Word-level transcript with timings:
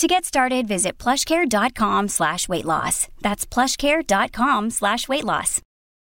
To 0.00 0.06
get 0.06 0.24
started, 0.24 0.66
visit 0.66 0.96
plushcare.com 0.96 2.08
slash 2.08 2.48
weight 2.48 2.64
loss. 2.64 3.08
That's 3.20 3.44
plushcare.com 3.44 4.70
slash 4.70 5.06
weight 5.08 5.24
loss. 5.24 5.60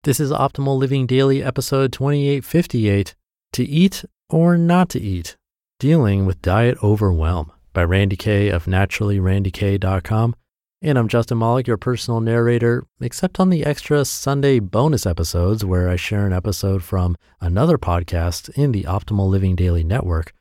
This 0.05 0.21
is 0.21 0.31
Optimal 0.31 0.77
Living 0.77 1.05
Daily, 1.05 1.43
episode 1.43 1.91
2858 1.91 3.13
To 3.51 3.65
Eat 3.65 4.05
or 4.29 4.57
Not 4.57 4.87
to 4.91 5.01
Eat 5.01 5.35
Dealing 5.79 6.25
with 6.25 6.41
Diet 6.41 6.81
Overwhelm 6.81 7.51
by 7.73 7.83
Randi 7.83 8.15
Kay 8.15 8.47
of 8.47 8.67
naturallyrandikay.com. 8.67 10.35
And 10.81 10.97
I'm 10.97 11.09
Justin 11.09 11.39
Malik, 11.39 11.67
your 11.67 11.75
personal 11.75 12.21
narrator, 12.21 12.85
except 13.01 13.37
on 13.37 13.49
the 13.49 13.65
extra 13.65 14.05
Sunday 14.05 14.59
bonus 14.59 15.05
episodes 15.05 15.65
where 15.65 15.89
I 15.89 15.97
share 15.97 16.25
an 16.25 16.31
episode 16.31 16.83
from 16.83 17.17
another 17.41 17.77
podcast 17.77 18.47
in 18.51 18.71
the 18.71 18.83
Optimal 18.83 19.27
Living 19.27 19.57
Daily 19.57 19.83
network. 19.83 20.33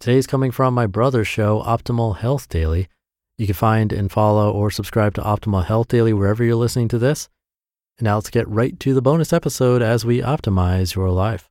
Today's 0.00 0.28
coming 0.28 0.52
from 0.52 0.74
my 0.74 0.86
brother's 0.86 1.26
show, 1.26 1.60
Optimal 1.62 2.18
Health 2.18 2.48
Daily. 2.48 2.86
You 3.36 3.46
can 3.46 3.54
find 3.54 3.92
and 3.92 4.12
follow 4.12 4.52
or 4.52 4.70
subscribe 4.70 5.14
to 5.14 5.20
Optimal 5.20 5.64
Health 5.64 5.88
Daily 5.88 6.12
wherever 6.12 6.44
you're 6.44 6.54
listening 6.54 6.86
to 6.88 7.00
this. 7.00 7.28
And 7.98 8.04
now 8.04 8.14
let's 8.14 8.30
get 8.30 8.48
right 8.48 8.78
to 8.78 8.94
the 8.94 9.02
bonus 9.02 9.32
episode 9.32 9.82
as 9.82 10.04
we 10.04 10.20
optimize 10.20 10.94
your 10.94 11.10
life. 11.10 11.50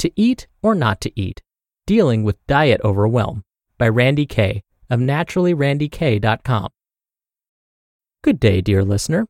To 0.00 0.10
Eat 0.16 0.48
or 0.60 0.74
Not 0.74 1.00
to 1.02 1.12
Eat 1.14 1.40
Dealing 1.86 2.24
with 2.24 2.44
Diet 2.48 2.80
Overwhelm 2.82 3.44
by 3.78 3.88
Randi 3.88 4.26
Kay 4.26 4.64
of 4.90 4.98
naturallyrandikay.com. 4.98 6.68
Good 8.24 8.40
day, 8.40 8.60
dear 8.60 8.82
listener. 8.82 9.28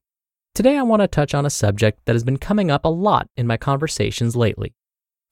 Today 0.55 0.79
I 0.79 0.83
want 0.83 1.03
to 1.03 1.09
touch 1.09 1.35
on 1.35 1.45
a 1.45 1.51
subject 1.51 1.99
that 2.05 2.15
has 2.15 2.23
been 2.23 2.37
coming 2.37 2.71
up 2.71 2.85
a 2.85 2.89
lot 2.89 3.27
in 3.37 3.45
my 3.45 3.57
conversations 3.57 4.37
lately 4.37 4.73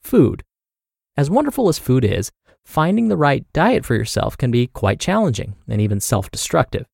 food. 0.03 0.43
As 1.17 1.31
wonderful 1.31 1.69
as 1.69 1.79
food 1.79 2.05
is, 2.05 2.33
finding 2.65 3.07
the 3.07 3.17
right 3.17 3.47
diet 3.53 3.85
for 3.85 3.95
yourself 3.95 4.37
can 4.37 4.51
be 4.51 4.67
quite 4.67 4.99
challenging 4.99 5.55
and 5.69 5.81
even 5.81 6.01
self 6.01 6.29
destructive. 6.33 6.87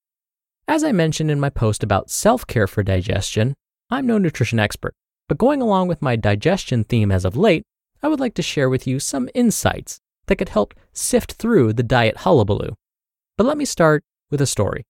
As 0.67 0.85
I 0.85 0.93
mentioned 0.93 1.31
in 1.31 1.41
my 1.41 1.49
post 1.49 1.83
about 1.83 2.11
self 2.11 2.47
care 2.47 2.67
for 2.67 2.83
digestion, 2.83 3.55
I'm 3.89 4.07
no 4.07 4.19
nutrition 4.19 4.59
expert, 4.59 4.93
but 5.27 5.39
going 5.39 5.63
along 5.63 5.89
with 5.89 6.03
my 6.03 6.15
digestion 6.15 6.85
theme 6.85 7.11
as 7.11 7.25
of 7.25 7.35
late, 7.35 7.63
I 8.03 8.09
would 8.09 8.21
like 8.21 8.35
to 8.35 8.43
share 8.43 8.69
with 8.69 8.87
you 8.87 9.01
some 9.01 9.31
insights 9.35 10.01
that 10.27 10.37
could 10.37 10.51
help 10.51 10.75
sift 10.93 11.33
through 11.33 11.73
the 11.73 11.83
diet 11.83 12.19
hullabaloo. 12.19 12.75
But 13.39 13.47
let 13.47 13.57
me 13.57 13.65
start 13.65 14.05
with 14.31 14.43
a 14.43 14.47
story. 14.47 14.85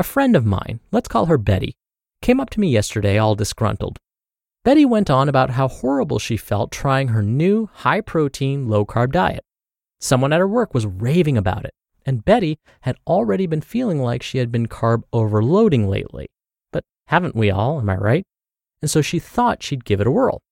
A 0.00 0.02
friend 0.02 0.34
of 0.34 0.44
mine, 0.44 0.80
let's 0.90 1.06
call 1.06 1.26
her 1.26 1.38
Betty, 1.38 1.76
came 2.26 2.40
up 2.40 2.50
to 2.50 2.58
me 2.58 2.66
yesterday 2.66 3.18
all 3.18 3.36
disgruntled. 3.36 4.00
Betty 4.64 4.84
went 4.84 5.08
on 5.08 5.28
about 5.28 5.50
how 5.50 5.68
horrible 5.68 6.18
she 6.18 6.36
felt 6.36 6.72
trying 6.72 7.06
her 7.06 7.22
new 7.22 7.70
high 7.72 8.00
protein, 8.00 8.68
low 8.68 8.84
carb 8.84 9.12
diet. 9.12 9.44
Someone 10.00 10.32
at 10.32 10.40
her 10.40 10.48
work 10.48 10.74
was 10.74 10.86
raving 10.86 11.38
about 11.38 11.64
it, 11.64 11.72
and 12.04 12.24
Betty 12.24 12.58
had 12.80 12.96
already 13.06 13.46
been 13.46 13.60
feeling 13.60 14.02
like 14.02 14.24
she 14.24 14.38
had 14.38 14.50
been 14.50 14.66
carb 14.66 15.04
overloading 15.12 15.86
lately. 15.86 16.26
But 16.72 16.82
haven't 17.06 17.36
we 17.36 17.48
all, 17.48 17.78
am 17.78 17.88
I 17.88 17.96
right? 17.96 18.24
And 18.82 18.90
so 18.90 19.02
she 19.02 19.20
thought 19.20 19.62
she'd 19.62 19.84
give 19.84 20.00
it 20.00 20.08
a 20.08 20.10
whirl. 20.10 20.42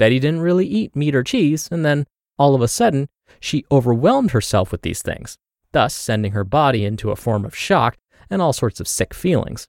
Betty 0.00 0.18
didn't 0.18 0.40
really 0.40 0.66
eat 0.66 0.96
meat 0.96 1.14
or 1.14 1.22
cheese, 1.22 1.68
and 1.70 1.84
then 1.84 2.04
all 2.36 2.56
of 2.56 2.62
a 2.62 2.66
sudden, 2.66 3.08
she 3.38 3.64
overwhelmed 3.70 4.32
herself 4.32 4.72
with 4.72 4.82
these 4.82 5.02
things, 5.02 5.38
thus 5.70 5.94
sending 5.94 6.32
her 6.32 6.42
body 6.42 6.84
into 6.84 7.12
a 7.12 7.16
form 7.16 7.44
of 7.44 7.54
shock 7.54 7.96
and 8.28 8.42
all 8.42 8.52
sorts 8.52 8.80
of 8.80 8.88
sick 8.88 9.14
feelings. 9.14 9.68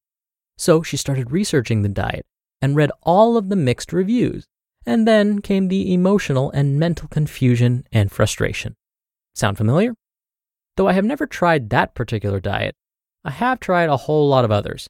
So 0.57 0.83
she 0.83 0.97
started 0.97 1.31
researching 1.31 1.81
the 1.81 1.89
diet 1.89 2.25
and 2.61 2.75
read 2.75 2.91
all 3.01 3.37
of 3.37 3.49
the 3.49 3.55
mixed 3.55 3.91
reviews, 3.91 4.45
and 4.85 5.07
then 5.07 5.41
came 5.41 5.67
the 5.67 5.93
emotional 5.93 6.51
and 6.51 6.79
mental 6.79 7.07
confusion 7.07 7.85
and 7.91 8.11
frustration. 8.11 8.75
Sound 9.33 9.57
familiar? 9.57 9.95
Though 10.75 10.87
I 10.87 10.93
have 10.93 11.05
never 11.05 11.25
tried 11.25 11.69
that 11.69 11.95
particular 11.95 12.39
diet, 12.39 12.75
I 13.23 13.31
have 13.31 13.59
tried 13.59 13.89
a 13.89 13.97
whole 13.97 14.27
lot 14.27 14.45
of 14.45 14.51
others. 14.51 14.87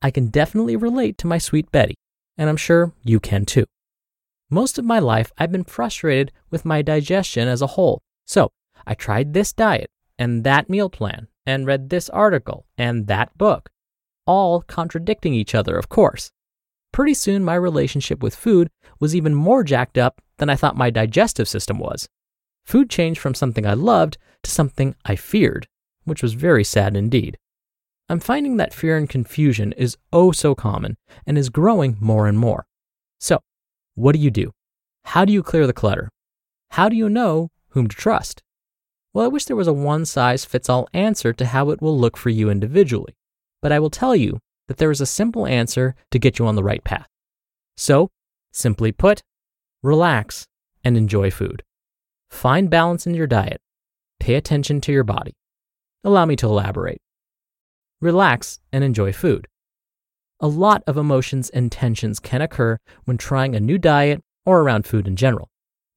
I 0.00 0.10
can 0.10 0.28
definitely 0.28 0.76
relate 0.76 1.18
to 1.18 1.26
my 1.26 1.38
sweet 1.38 1.70
Betty, 1.70 1.94
and 2.36 2.48
I'm 2.48 2.56
sure 2.56 2.92
you 3.02 3.20
can 3.20 3.44
too. 3.44 3.64
Most 4.50 4.78
of 4.78 4.84
my 4.84 4.98
life, 4.98 5.32
I've 5.36 5.52
been 5.52 5.64
frustrated 5.64 6.32
with 6.50 6.64
my 6.64 6.82
digestion 6.82 7.48
as 7.48 7.60
a 7.60 7.68
whole. 7.68 8.00
So 8.26 8.50
I 8.86 8.94
tried 8.94 9.34
this 9.34 9.52
diet 9.52 9.90
and 10.18 10.44
that 10.44 10.70
meal 10.70 10.88
plan 10.88 11.28
and 11.44 11.66
read 11.66 11.90
this 11.90 12.08
article 12.08 12.66
and 12.76 13.06
that 13.08 13.36
book, 13.36 13.68
all 14.28 14.60
contradicting 14.62 15.34
each 15.34 15.54
other, 15.54 15.76
of 15.76 15.88
course. 15.88 16.30
Pretty 16.92 17.14
soon, 17.14 17.42
my 17.42 17.54
relationship 17.54 18.22
with 18.22 18.36
food 18.36 18.68
was 19.00 19.16
even 19.16 19.34
more 19.34 19.64
jacked 19.64 19.98
up 19.98 20.20
than 20.36 20.50
I 20.50 20.54
thought 20.54 20.76
my 20.76 20.90
digestive 20.90 21.48
system 21.48 21.78
was. 21.78 22.08
Food 22.64 22.90
changed 22.90 23.20
from 23.20 23.34
something 23.34 23.66
I 23.66 23.72
loved 23.74 24.18
to 24.42 24.50
something 24.50 24.94
I 25.04 25.16
feared, 25.16 25.66
which 26.04 26.22
was 26.22 26.34
very 26.34 26.62
sad 26.62 26.96
indeed. 26.96 27.38
I'm 28.10 28.20
finding 28.20 28.58
that 28.58 28.74
fear 28.74 28.96
and 28.96 29.08
confusion 29.08 29.72
is 29.72 29.96
oh 30.12 30.32
so 30.32 30.54
common 30.54 30.96
and 31.26 31.36
is 31.36 31.48
growing 31.48 31.96
more 31.98 32.26
and 32.26 32.38
more. 32.38 32.66
So, 33.18 33.40
what 33.94 34.12
do 34.12 34.18
you 34.18 34.30
do? 34.30 34.52
How 35.04 35.24
do 35.24 35.32
you 35.32 35.42
clear 35.42 35.66
the 35.66 35.72
clutter? 35.72 36.10
How 36.72 36.88
do 36.88 36.96
you 36.96 37.08
know 37.08 37.50
whom 37.70 37.88
to 37.88 37.96
trust? 37.96 38.42
Well, 39.12 39.24
I 39.24 39.28
wish 39.28 39.46
there 39.46 39.56
was 39.56 39.68
a 39.68 39.72
one 39.72 40.04
size 40.04 40.44
fits 40.44 40.68
all 40.68 40.88
answer 40.92 41.32
to 41.32 41.46
how 41.46 41.70
it 41.70 41.80
will 41.80 41.98
look 41.98 42.16
for 42.16 42.28
you 42.30 42.50
individually, 42.50 43.14
but 43.60 43.72
I 43.72 43.78
will 43.78 43.90
tell 43.90 44.14
you 44.14 44.38
that 44.68 44.76
there 44.76 44.90
is 44.90 45.00
a 45.00 45.06
simple 45.06 45.46
answer 45.46 45.94
to 46.10 46.18
get 46.18 46.38
you 46.38 46.46
on 46.46 46.54
the 46.54 46.62
right 46.62 46.82
path. 46.84 47.06
So, 47.76 48.08
simply 48.52 48.92
put, 48.92 49.22
relax 49.82 50.46
and 50.84 50.96
enjoy 50.96 51.30
food. 51.30 51.62
Find 52.30 52.68
balance 52.68 53.06
in 53.06 53.14
your 53.14 53.26
diet. 53.26 53.60
Pay 54.20 54.34
attention 54.34 54.80
to 54.82 54.92
your 54.92 55.04
body. 55.04 55.32
Allow 56.04 56.26
me 56.26 56.36
to 56.36 56.46
elaborate. 56.46 57.00
Relax 58.00 58.60
and 58.72 58.84
enjoy 58.84 59.12
food. 59.12 59.46
A 60.40 60.46
lot 60.46 60.84
of 60.86 60.96
emotions 60.96 61.50
and 61.50 61.72
tensions 61.72 62.20
can 62.20 62.40
occur 62.42 62.78
when 63.04 63.18
trying 63.18 63.56
a 63.56 63.60
new 63.60 63.78
diet 63.78 64.22
or 64.46 64.60
around 64.60 64.86
food 64.86 65.08
in 65.08 65.16
general. 65.16 65.48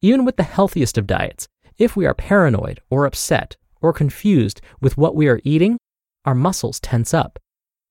Even 0.02 0.26
with 0.26 0.38
the 0.38 0.44
healthiest 0.44 0.98
of 0.98 1.06
diets, 1.06 1.48
if 1.78 1.96
we 1.96 2.06
are 2.06 2.16
paranoid 2.16 2.80
or 2.90 3.06
upset 3.06 3.56
or 3.82 3.94
confused 3.94 4.62
with 4.82 4.98
what 4.98 5.16
we 5.16 5.28
are 5.28 5.42
eating, 5.44 5.78
our 6.26 6.36
muscles 6.36 6.80
tense 6.80 7.14
up. 7.14 7.38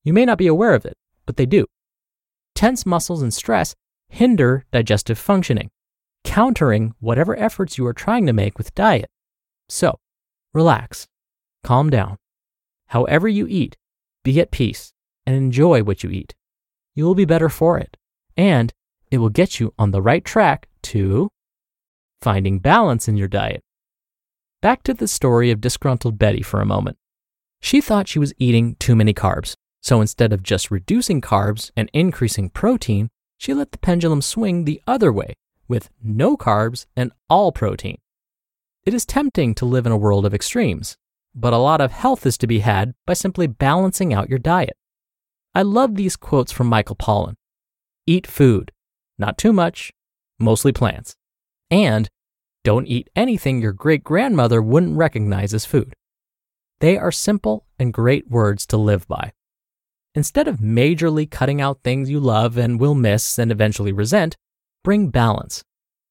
You 0.03 0.13
may 0.13 0.25
not 0.25 0.37
be 0.37 0.47
aware 0.47 0.73
of 0.73 0.85
it, 0.85 0.97
but 1.25 1.37
they 1.37 1.45
do. 1.45 1.67
Tense 2.55 2.85
muscles 2.85 3.21
and 3.21 3.33
stress 3.33 3.75
hinder 4.09 4.65
digestive 4.71 5.17
functioning, 5.17 5.69
countering 6.23 6.93
whatever 6.99 7.37
efforts 7.37 7.77
you 7.77 7.85
are 7.87 7.93
trying 7.93 8.25
to 8.25 8.33
make 8.33 8.57
with 8.57 8.75
diet. 8.75 9.09
So, 9.69 9.99
relax, 10.53 11.07
calm 11.63 11.89
down. 11.89 12.17
However 12.87 13.27
you 13.27 13.47
eat, 13.47 13.77
be 14.23 14.39
at 14.41 14.51
peace 14.51 14.91
and 15.25 15.35
enjoy 15.35 15.83
what 15.83 16.03
you 16.03 16.09
eat 16.09 16.35
you 16.95 17.05
will 17.05 17.15
be 17.15 17.25
better 17.25 17.49
for 17.49 17.77
it. 17.77 17.97
And 18.37 18.73
it 19.09 19.17
will 19.17 19.29
get 19.29 19.59
you 19.59 19.73
on 19.77 19.91
the 19.91 20.01
right 20.01 20.23
track 20.23 20.67
to 20.83 21.29
finding 22.21 22.59
balance 22.59 23.07
in 23.07 23.17
your 23.17 23.27
diet. 23.27 23.61
Back 24.61 24.83
to 24.83 24.93
the 24.93 25.07
story 25.07 25.51
of 25.51 25.61
disgruntled 25.61 26.19
Betty 26.19 26.41
for 26.41 26.61
a 26.61 26.65
moment. 26.65 26.97
She 27.61 27.81
thought 27.81 28.07
she 28.07 28.19
was 28.19 28.33
eating 28.37 28.75
too 28.75 28.95
many 28.95 29.13
carbs, 29.13 29.55
so 29.81 29.99
instead 29.99 30.31
of 30.31 30.43
just 30.43 30.71
reducing 30.71 31.21
carbs 31.21 31.71
and 31.75 31.89
increasing 31.93 32.49
protein, 32.49 33.09
she 33.37 33.53
let 33.53 33.71
the 33.71 33.77
pendulum 33.79 34.21
swing 34.21 34.63
the 34.63 34.81
other 34.85 35.11
way 35.11 35.33
with 35.67 35.89
no 36.03 36.37
carbs 36.37 36.85
and 36.95 37.11
all 37.29 37.51
protein. 37.51 37.97
It 38.85 38.93
is 38.93 39.05
tempting 39.05 39.55
to 39.55 39.65
live 39.65 39.85
in 39.85 39.91
a 39.91 39.97
world 39.97 40.25
of 40.25 40.33
extremes, 40.33 40.97
but 41.33 41.53
a 41.53 41.57
lot 41.57 41.81
of 41.81 41.91
health 41.91 42.25
is 42.25 42.37
to 42.39 42.47
be 42.47 42.59
had 42.59 42.93
by 43.05 43.13
simply 43.13 43.47
balancing 43.47 44.13
out 44.13 44.29
your 44.29 44.39
diet. 44.39 44.77
I 45.55 45.63
love 45.63 45.95
these 45.95 46.15
quotes 46.15 46.51
from 46.51 46.67
Michael 46.67 46.95
Pollan 46.95 47.35
Eat 48.07 48.25
food, 48.25 48.71
not 49.17 49.37
too 49.37 49.53
much, 49.53 49.91
mostly 50.39 50.71
plants. 50.71 51.15
And 51.69 52.09
don't 52.63 52.87
eat 52.87 53.09
anything 53.15 53.61
your 53.61 53.73
great 53.73 54.03
grandmother 54.03 54.61
wouldn't 54.61 54.97
recognize 54.97 55.53
as 55.53 55.65
food. 55.65 55.93
They 56.79 56.97
are 56.97 57.11
simple 57.11 57.65
and 57.79 57.93
great 57.93 58.29
words 58.29 58.65
to 58.67 58.77
live 58.77 59.07
by. 59.07 59.33
Instead 60.13 60.47
of 60.47 60.57
majorly 60.57 61.29
cutting 61.29 61.61
out 61.61 61.83
things 61.83 62.09
you 62.09 62.19
love 62.19 62.57
and 62.57 62.79
will 62.79 62.95
miss 62.95 63.39
and 63.39 63.51
eventually 63.51 63.93
resent, 63.93 64.35
bring 64.83 65.07
balance. 65.07 65.63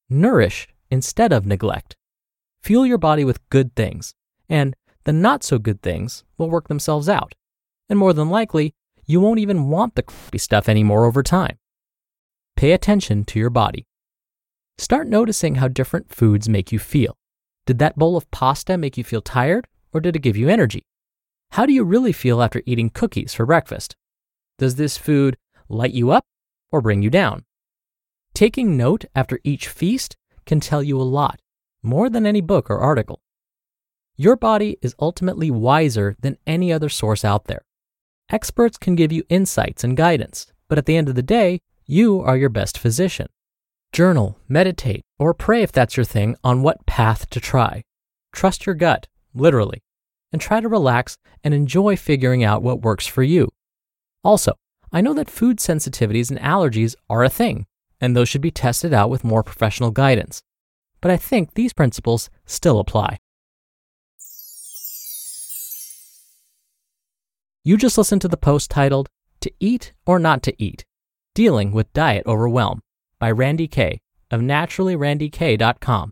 Nourish 0.09 0.67
instead 0.89 1.31
of 1.31 1.45
neglect. 1.45 1.95
Fuel 2.63 2.85
your 2.85 2.97
body 2.97 3.23
with 3.23 3.47
good 3.49 3.75
things, 3.75 4.13
and 4.49 4.75
the 5.03 5.13
not 5.13 5.43
so 5.43 5.59
good 5.59 5.81
things 5.81 6.23
will 6.37 6.49
work 6.49 6.67
themselves 6.67 7.07
out. 7.07 7.35
And 7.89 7.99
more 7.99 8.13
than 8.13 8.29
likely, 8.29 8.73
you 9.05 9.19
won't 9.19 9.39
even 9.39 9.69
want 9.69 9.95
the 9.95 10.03
crappy 10.03 10.37
stuff 10.37 10.67
anymore 10.67 11.05
over 11.05 11.21
time. 11.21 11.57
Pay 12.55 12.71
attention 12.71 13.23
to 13.25 13.39
your 13.39 13.49
body. 13.49 13.85
Start 14.77 15.07
noticing 15.07 15.55
how 15.55 15.67
different 15.67 16.13
foods 16.13 16.49
make 16.49 16.71
you 16.71 16.79
feel. 16.79 17.17
Did 17.65 17.79
that 17.79 17.97
bowl 17.97 18.17
of 18.17 18.29
pasta 18.31 18.77
make 18.77 18.97
you 18.97 19.03
feel 19.03 19.21
tired, 19.21 19.67
or 19.93 20.01
did 20.01 20.15
it 20.15 20.19
give 20.19 20.37
you 20.37 20.49
energy? 20.49 20.81
How 21.51 21.65
do 21.65 21.73
you 21.73 21.83
really 21.83 22.13
feel 22.13 22.41
after 22.41 22.63
eating 22.65 22.89
cookies 22.89 23.33
for 23.33 23.45
breakfast? 23.45 23.97
Does 24.57 24.75
this 24.75 24.97
food 24.97 25.35
light 25.67 25.91
you 25.91 26.09
up 26.09 26.23
or 26.71 26.79
bring 26.79 27.01
you 27.01 27.09
down? 27.09 27.43
Taking 28.33 28.77
note 28.77 29.03
after 29.13 29.37
each 29.43 29.67
feast 29.67 30.15
can 30.45 30.61
tell 30.61 30.81
you 30.81 30.99
a 30.99 31.03
lot, 31.03 31.41
more 31.83 32.09
than 32.09 32.25
any 32.25 32.39
book 32.39 32.69
or 32.69 32.79
article. 32.79 33.21
Your 34.15 34.37
body 34.37 34.77
is 34.81 34.95
ultimately 34.97 35.51
wiser 35.51 36.15
than 36.21 36.37
any 36.47 36.71
other 36.71 36.87
source 36.87 37.25
out 37.25 37.45
there. 37.47 37.65
Experts 38.29 38.77
can 38.77 38.95
give 38.95 39.11
you 39.11 39.23
insights 39.27 39.83
and 39.83 39.97
guidance, 39.97 40.53
but 40.69 40.77
at 40.77 40.85
the 40.85 40.95
end 40.95 41.09
of 41.09 41.15
the 41.15 41.21
day, 41.21 41.59
you 41.85 42.21
are 42.21 42.37
your 42.37 42.49
best 42.49 42.77
physician. 42.77 43.27
Journal, 43.91 44.37
meditate, 44.47 45.01
or 45.19 45.33
pray 45.33 45.63
if 45.63 45.73
that's 45.73 45.97
your 45.97 46.05
thing 46.05 46.37
on 46.45 46.63
what 46.63 46.85
path 46.85 47.29
to 47.31 47.41
try. 47.41 47.83
Trust 48.31 48.65
your 48.65 48.75
gut, 48.75 49.09
literally, 49.33 49.83
and 50.31 50.41
try 50.41 50.59
to 50.59 50.67
relax 50.67 51.17
and 51.43 51.53
enjoy 51.53 51.95
figuring 51.95 52.43
out 52.43 52.63
what 52.63 52.81
works 52.81 53.07
for 53.07 53.23
you. 53.23 53.49
Also, 54.23 54.53
I 54.91 55.01
know 55.01 55.13
that 55.13 55.29
food 55.29 55.57
sensitivities 55.57 56.29
and 56.29 56.39
allergies 56.39 56.95
are 57.09 57.23
a 57.23 57.29
thing, 57.29 57.65
and 57.99 58.15
those 58.15 58.29
should 58.29 58.41
be 58.41 58.51
tested 58.51 58.93
out 58.93 59.09
with 59.09 59.23
more 59.23 59.43
professional 59.43 59.91
guidance. 59.91 60.41
But 60.99 61.11
I 61.11 61.17
think 61.17 61.53
these 61.53 61.73
principles 61.73 62.29
still 62.45 62.79
apply. 62.79 63.17
You 67.63 67.77
just 67.77 67.97
listened 67.97 68.21
to 68.21 68.27
the 68.27 68.37
post 68.37 68.71
titled 68.71 69.07
To 69.41 69.51
Eat 69.59 69.93
or 70.05 70.17
Not 70.17 70.41
to 70.43 70.63
Eat 70.63 70.83
Dealing 71.35 71.71
with 71.71 71.93
Diet 71.93 72.25
Overwhelm 72.25 72.81
by 73.19 73.31
Randi 73.31 73.67
Kay 73.67 74.01
of 74.31 74.41
naturallyrandikay.com. 74.41 76.11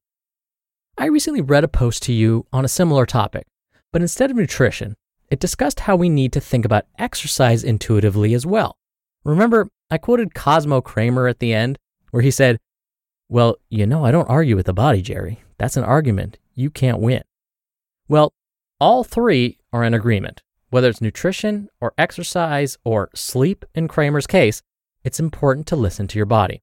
I 0.97 1.05
recently 1.05 1.41
read 1.41 1.63
a 1.63 1.69
post 1.69 2.03
to 2.03 2.13
you 2.13 2.45
on 2.51 2.65
a 2.65 2.69
similar 2.69 3.05
topic, 3.05 3.47
but 3.91 4.01
instead 4.01 4.29
of 4.29 4.37
nutrition, 4.37 4.95
it 5.29 5.39
discussed 5.39 5.81
how 5.81 5.95
we 5.95 6.09
need 6.09 6.33
to 6.33 6.41
think 6.41 6.65
about 6.65 6.85
exercise 6.99 7.63
intuitively 7.63 8.33
as 8.33 8.45
well. 8.45 8.77
Remember, 9.23 9.69
I 9.89 9.97
quoted 9.97 10.35
Cosmo 10.35 10.81
Kramer 10.81 11.27
at 11.27 11.39
the 11.39 11.53
end, 11.53 11.79
where 12.11 12.21
he 12.21 12.31
said, 12.31 12.59
Well, 13.29 13.57
you 13.69 13.85
know, 13.85 14.03
I 14.03 14.11
don't 14.11 14.29
argue 14.29 14.55
with 14.55 14.65
the 14.65 14.73
body, 14.73 15.01
Jerry. 15.01 15.41
That's 15.57 15.77
an 15.77 15.83
argument. 15.83 16.37
You 16.53 16.69
can't 16.69 16.99
win. 16.99 17.23
Well, 18.07 18.33
all 18.79 19.03
three 19.03 19.59
are 19.71 19.83
in 19.83 19.93
agreement. 19.93 20.41
Whether 20.69 20.89
it's 20.89 21.01
nutrition 21.01 21.69
or 21.79 21.93
exercise 21.97 22.77
or 22.83 23.09
sleep 23.13 23.63
in 23.73 23.87
Kramer's 23.87 24.27
case, 24.27 24.61
it's 25.03 25.19
important 25.19 25.67
to 25.67 25.75
listen 25.75 26.07
to 26.07 26.19
your 26.19 26.25
body. 26.25 26.61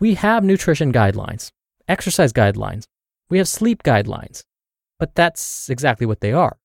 We 0.00 0.14
have 0.14 0.44
nutrition 0.44 0.92
guidelines, 0.92 1.50
exercise 1.88 2.32
guidelines, 2.32 2.84
we 3.28 3.38
have 3.38 3.48
sleep 3.48 3.82
guidelines, 3.82 4.44
but 4.98 5.14
that's 5.14 5.68
exactly 5.68 6.06
what 6.06 6.20
they 6.20 6.32
are 6.32 6.56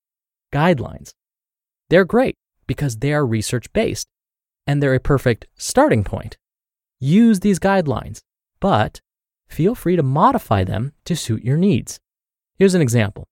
guidelines. 0.53 1.13
They're 1.89 2.05
great 2.05 2.35
because 2.67 2.97
they 2.97 3.13
are 3.13 3.25
research 3.25 3.71
based 3.73 4.07
and 4.67 4.81
they're 4.81 4.93
a 4.93 4.99
perfect 4.99 5.47
starting 5.57 6.03
point. 6.03 6.37
Use 6.99 7.39
these 7.39 7.59
guidelines, 7.59 8.21
but 8.59 9.01
feel 9.47 9.75
free 9.75 9.95
to 9.95 10.03
modify 10.03 10.63
them 10.63 10.93
to 11.05 11.15
suit 11.15 11.43
your 11.43 11.57
needs. 11.57 11.99
Here's 12.57 12.75
an 12.75 12.81
example. 12.81 13.27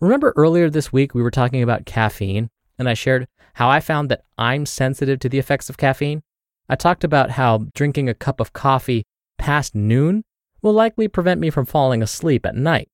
Remember 0.00 0.34
earlier 0.36 0.68
this 0.68 0.92
week 0.92 1.14
we 1.14 1.22
were 1.22 1.30
talking 1.30 1.62
about 1.62 1.86
caffeine 1.86 2.48
and 2.78 2.88
I 2.88 2.94
shared 2.94 3.26
how 3.54 3.70
I 3.70 3.80
found 3.80 4.10
that 4.10 4.24
I'm 4.36 4.66
sensitive 4.66 5.18
to 5.20 5.28
the 5.28 5.38
effects 5.38 5.70
of 5.70 5.78
caffeine? 5.78 6.22
I 6.68 6.74
talked 6.74 7.04
about 7.04 7.30
how 7.30 7.66
drinking 7.74 8.08
a 8.08 8.14
cup 8.14 8.38
of 8.38 8.52
coffee 8.52 9.04
past 9.38 9.74
noon 9.74 10.24
will 10.66 10.72
likely 10.72 11.06
prevent 11.06 11.40
me 11.40 11.48
from 11.48 11.64
falling 11.64 12.02
asleep 12.02 12.44
at 12.44 12.56
night. 12.56 12.88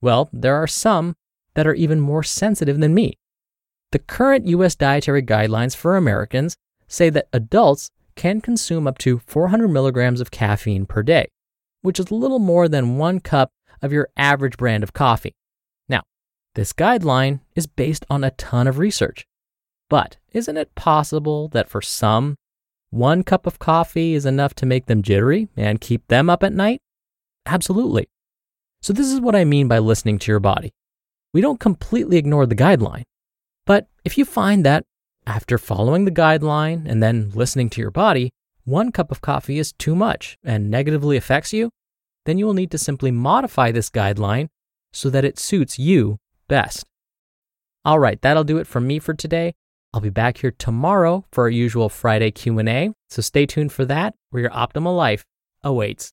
Well, 0.00 0.28
there 0.32 0.56
are 0.56 0.66
some 0.66 1.14
that 1.54 1.66
are 1.66 1.74
even 1.74 2.00
more 2.00 2.24
sensitive 2.24 2.80
than 2.80 2.92
me. 2.92 3.18
The 3.92 4.00
current 4.00 4.48
US 4.48 4.74
dietary 4.74 5.22
guidelines 5.22 5.76
for 5.76 5.96
Americans 5.96 6.56
say 6.88 7.10
that 7.10 7.28
adults 7.32 7.92
can 8.16 8.40
consume 8.40 8.88
up 8.88 8.98
to 8.98 9.20
400 9.20 9.68
milligrams 9.68 10.20
of 10.20 10.32
caffeine 10.32 10.86
per 10.86 11.04
day, 11.04 11.28
which 11.82 12.00
is 12.00 12.10
a 12.10 12.16
little 12.16 12.40
more 12.40 12.68
than 12.68 12.98
one 12.98 13.20
cup 13.20 13.52
of 13.80 13.92
your 13.92 14.08
average 14.16 14.56
brand 14.56 14.82
of 14.82 14.92
coffee. 14.92 15.34
Now, 15.88 16.02
this 16.56 16.72
guideline 16.72 17.40
is 17.54 17.68
based 17.68 18.04
on 18.10 18.24
a 18.24 18.32
ton 18.32 18.66
of 18.66 18.78
research. 18.78 19.24
But 19.88 20.16
isn't 20.32 20.56
it 20.56 20.74
possible 20.74 21.46
that 21.48 21.68
for 21.68 21.80
some, 21.80 22.34
one 22.90 23.22
cup 23.22 23.46
of 23.46 23.60
coffee 23.60 24.14
is 24.14 24.26
enough 24.26 24.54
to 24.54 24.66
make 24.66 24.86
them 24.86 25.02
jittery 25.02 25.48
and 25.56 25.80
keep 25.80 26.08
them 26.08 26.28
up 26.28 26.42
at 26.42 26.52
night? 26.52 26.80
Absolutely. 27.46 28.08
So, 28.80 28.92
this 28.92 29.10
is 29.10 29.20
what 29.20 29.34
I 29.34 29.44
mean 29.44 29.68
by 29.68 29.78
listening 29.78 30.18
to 30.20 30.32
your 30.32 30.40
body. 30.40 30.72
We 31.32 31.40
don't 31.40 31.60
completely 31.60 32.16
ignore 32.16 32.46
the 32.46 32.56
guideline. 32.56 33.04
But 33.66 33.88
if 34.04 34.16
you 34.18 34.24
find 34.24 34.64
that 34.64 34.84
after 35.26 35.58
following 35.58 36.04
the 36.04 36.10
guideline 36.10 36.88
and 36.88 37.02
then 37.02 37.32
listening 37.34 37.70
to 37.70 37.80
your 37.80 37.90
body, 37.90 38.30
one 38.64 38.92
cup 38.92 39.10
of 39.10 39.20
coffee 39.20 39.58
is 39.58 39.72
too 39.72 39.94
much 39.94 40.38
and 40.44 40.70
negatively 40.70 41.16
affects 41.16 41.52
you, 41.52 41.70
then 42.24 42.38
you 42.38 42.46
will 42.46 42.54
need 42.54 42.70
to 42.70 42.78
simply 42.78 43.10
modify 43.10 43.70
this 43.70 43.90
guideline 43.90 44.48
so 44.92 45.10
that 45.10 45.24
it 45.24 45.38
suits 45.38 45.78
you 45.78 46.18
best. 46.48 46.84
All 47.84 47.98
right, 47.98 48.20
that'll 48.22 48.44
do 48.44 48.56
it 48.58 48.66
from 48.66 48.86
me 48.86 48.98
for 48.98 49.12
today. 49.12 49.54
I'll 49.92 50.00
be 50.00 50.08
back 50.10 50.38
here 50.38 50.50
tomorrow 50.50 51.26
for 51.30 51.44
our 51.44 51.50
usual 51.50 51.88
Friday 51.88 52.30
Q&A, 52.30 52.92
so 53.10 53.20
stay 53.20 53.44
tuned 53.44 53.72
for 53.72 53.84
that 53.84 54.14
where 54.30 54.42
your 54.42 54.50
optimal 54.50 54.96
life 54.96 55.24
awaits. 55.62 56.12